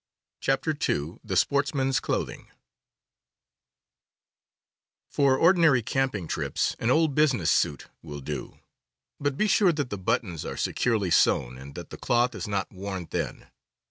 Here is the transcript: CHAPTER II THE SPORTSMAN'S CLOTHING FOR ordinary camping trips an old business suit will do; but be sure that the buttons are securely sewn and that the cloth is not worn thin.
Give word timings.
CHAPTER 0.39 0.71
II 0.71 1.19
THE 1.23 1.37
SPORTSMAN'S 1.37 1.99
CLOTHING 1.99 2.47
FOR 5.11 5.37
ordinary 5.37 5.83
camping 5.83 6.27
trips 6.27 6.75
an 6.79 6.89
old 6.89 7.13
business 7.13 7.51
suit 7.51 7.85
will 8.01 8.19
do; 8.21 8.57
but 9.19 9.37
be 9.37 9.45
sure 9.47 9.71
that 9.71 9.91
the 9.91 9.99
buttons 9.99 10.43
are 10.43 10.57
securely 10.57 11.11
sewn 11.11 11.55
and 11.59 11.75
that 11.75 11.91
the 11.91 11.97
cloth 11.97 12.33
is 12.33 12.47
not 12.47 12.71
worn 12.71 13.05
thin. 13.05 13.45